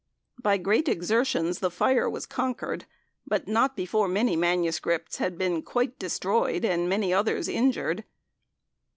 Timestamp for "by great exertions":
0.41-1.59